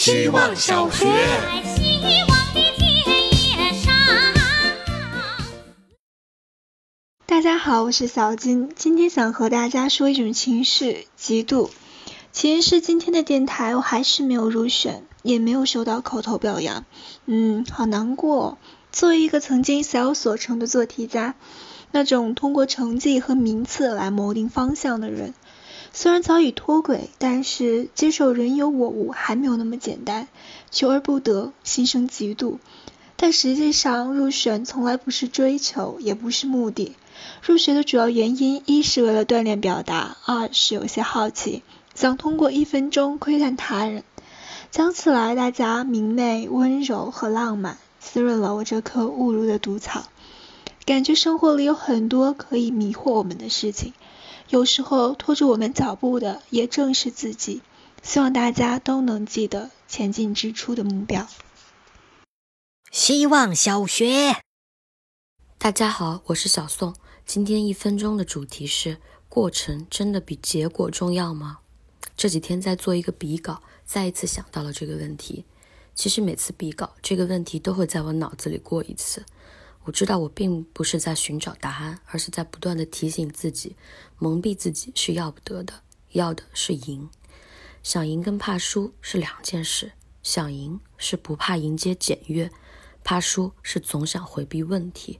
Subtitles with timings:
[0.00, 1.04] 希望小学。
[1.04, 1.92] 希
[2.26, 3.92] 望的田野上。
[7.26, 11.68] 大家好，我是小金，今天想和大家说一种情绪——嫉妒。
[12.32, 16.86] 其实是今天的电台，我还是没有入选，也没有收到口头表扬，
[17.26, 18.56] 嗯，好难过。
[18.90, 21.34] 作为一个曾经小有所成的做题家，
[21.90, 25.34] 那种通过成绩和名次来谋定方向的人，
[25.92, 30.28] 虽然早已脱轨，但是接受人有我无还没有那么简单。
[30.70, 32.58] 求而不得，心生嫉妒。
[33.16, 36.94] 但实际上，入选从来不是追求，也不是目的。
[37.42, 41.62] 入学的主要原因，一是为了锻炼表达，二是有些好奇，
[41.94, 44.04] 想通过一分钟窥探他人。
[44.70, 50.04] 讲起来，大家明媚、温柔和浪漫，滋润了我这颗误入的毒草。
[50.86, 53.92] 感觉生活里有很多可以迷惑我们的事情，
[54.50, 57.62] 有时候拖住我们脚步的，也正是自己。
[58.02, 61.28] 希望大家都能记得前进之初的目标。
[62.90, 64.42] 希望小学。
[65.56, 66.96] 大家好，我是小宋。
[67.24, 71.58] 今天一分钟的主题是：过程真的比结果重要吗？
[72.16, 75.44] 这几天在做一个笔稿，再一次想到了这个问题。
[75.94, 79.24] 其实每次笔稿，这个问题都会在我脑子里过一次。
[79.84, 83.76] 我知道我并不是在寻找答案，而是在不断的提醒自己，
[84.18, 87.08] 蒙蔽自己是要不得的，要的是赢。
[87.82, 89.92] 想赢跟怕输是两件事。
[90.22, 92.50] 想赢是不怕迎接检阅，
[93.02, 95.18] 怕输是总想回避问题。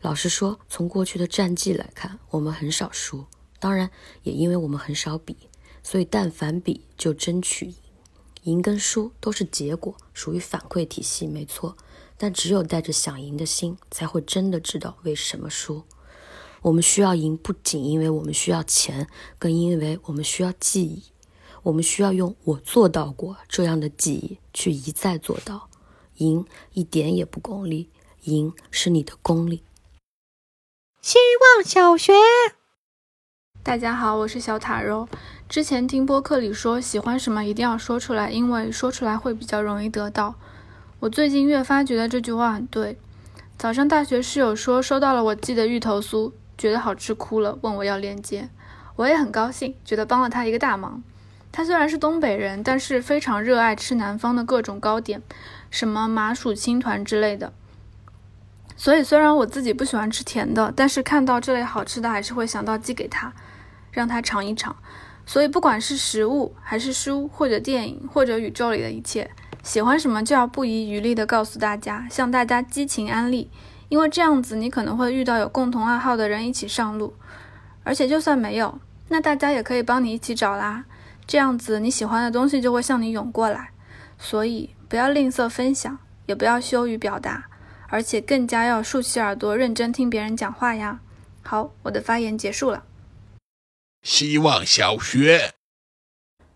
[0.00, 3.26] 老实说，从过去的战绩来看，我们很少输。
[3.58, 3.90] 当然，
[4.22, 5.36] 也因为我们很少比，
[5.82, 7.74] 所以但凡比就争取赢。
[8.44, 11.76] 赢跟输都是结果，属于反馈体系，没错。
[12.18, 15.84] 但只有带着想赢的心，才会真的知道为什么输。
[16.62, 21.04] 我们需要赢，不仅因为我们需要钱，更因为我们需要记忆。
[21.62, 25.68] 我们需要用“我做到过”这样的记忆去一再做到。
[26.16, 27.90] 赢一点也不功利，
[28.22, 29.62] 赢是你的功力。
[31.00, 31.18] 希
[31.56, 32.12] 望小学。
[33.62, 35.08] 大家好，我是小塔肉。
[35.48, 40.34] 之前听播客里说，喜欢什么一定要说出来，因为说出来会比较容易得到。
[41.00, 42.98] 我最近越发觉得这句话很对。
[43.56, 48.48] 早上大学室友说收到了我寄的芋头酥，觉得好吃哭了，问我要链接，
[48.96, 51.00] 我也很高兴，觉得帮了他一个大忙。
[51.52, 55.22] 他虽然是东北人，但是非常热爱吃南方的各种糕点，
[55.70, 57.52] 什么麻薯青团之类的。
[58.76, 63.32] 所以虽然我自己不喜欢吃甜的，但是看到这类好吃的，还是会想到寄给他，
[63.92, 64.74] 让他尝一尝。
[65.26, 69.30] 所以不管是食物，还是书，或者电影，或者宇宙里的一切，
[69.62, 73.50] 喜欢什么就要不遗余力地告诉大家，向大家激情安利，
[73.88, 77.14] 因为这样子你可能会遇到有共同爱好的人一起上路，
[77.82, 80.84] 而且就算没有，那大家也可以帮你一起找啦。
[81.26, 83.72] 这样子你喜欢的东西就会向你涌过来，
[84.18, 87.48] 所以不要吝啬分享，也不要羞于表达，
[87.88, 91.00] 而且更加要竖起耳朵认真听别人讲话呀。
[91.42, 92.84] 好，我的发言结束了。
[94.02, 95.52] 希望小学。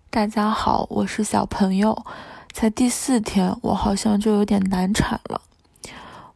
[0.09, 2.05] 大家好，我是小朋友，
[2.53, 5.41] 才第四天，我好像就有点难产了。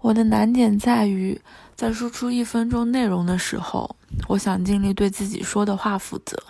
[0.01, 1.41] 我的难点在于，
[1.75, 3.97] 在输出一分钟内容的时候，
[4.29, 6.43] 我想尽力对自己说的话负责。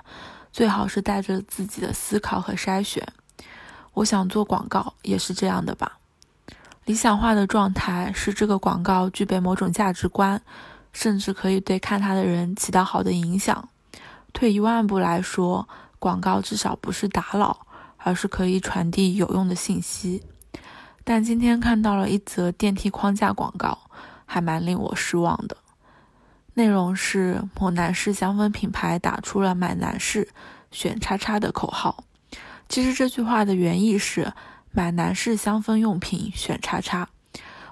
[0.53, 3.07] 最好是带着自己的思考和筛选。
[3.93, 5.99] 我想做广告也是这样的吧。
[6.85, 10.41] 理想化的状态是这个广告具备某种价值观，
[10.93, 13.69] 甚至可以对看它的人起到好的影响。
[14.33, 15.69] 退一万步来说，
[15.99, 17.66] 广告至少不是打扰，
[18.07, 20.23] 而是可以传递有用的信息。
[21.03, 23.77] 但今天看到了一则电梯框架广告，
[24.25, 25.57] 还蛮令我失望的。
[26.55, 30.29] 内容是某男士香氛品牌打出了“买男士
[30.71, 32.05] 选叉叉”的口号。
[32.69, 34.33] 其实这句话的原意是
[34.71, 37.09] “买男士香氛用品选叉叉”。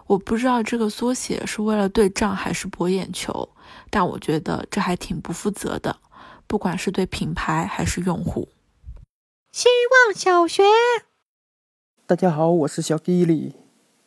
[0.09, 3.49] 我不知道这个缩写是为了对账还是博眼球，
[3.89, 5.97] 但我觉得这还挺不负责的，
[6.49, 8.49] 不管是对品牌还是用户。
[9.57, 10.65] 希望小学。
[12.09, 13.55] 大家好，我是小地里。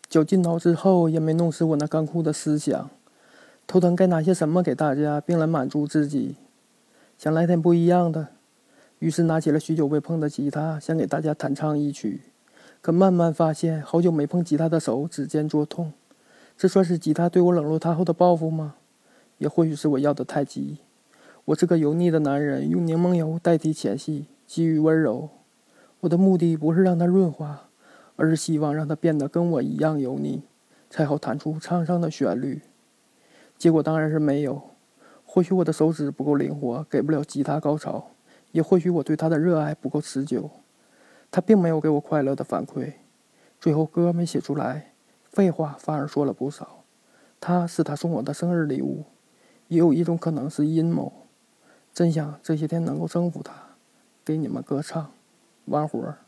[0.09, 2.89] 酒进脑之后，也没弄死我那干枯的思想。
[3.65, 6.35] 头疼该拿些什么给大家，并来满足自己？
[7.17, 8.27] 想来点不一样的，
[8.99, 12.23] 于是拿起了许久未碰的吉他，想给大家弹唱一曲。
[12.81, 15.94] 可慢慢发现，好久没碰吉他的手指尖作痛。
[16.57, 18.75] 这算是吉他对我冷落他后的报复吗？
[19.38, 20.79] 也或许是我要的太急。
[21.45, 25.29] 我是个油腻的男人，用柠檬油代替前戏，给予温柔。
[26.01, 27.69] 我的目的不是让它润滑，
[28.15, 30.44] 而是希望让它变得跟我一样油腻，
[30.89, 32.61] 才好弹出沧桑的旋律。
[33.57, 34.61] 结果当然是没有。
[35.25, 38.11] 或许我的手指不够灵活，给不了吉他高潮；
[38.53, 40.49] 也或许我对它的热爱不够持久。
[41.29, 42.94] 他并没有给我快乐的反馈。
[43.59, 44.94] 最后歌没写出来，
[45.29, 46.83] 废话反而说了不少。
[47.41, 49.03] 他是他送我的生日礼物，
[49.67, 51.11] 也有一种可能是阴谋。
[51.94, 53.53] 真想这些天能够征服他，
[54.23, 55.11] 给你们歌唱，
[55.67, 56.26] 完活儿。